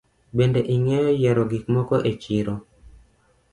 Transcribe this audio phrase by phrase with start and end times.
[0.37, 2.53] Bende ingeyo yiero gik moko e chiro.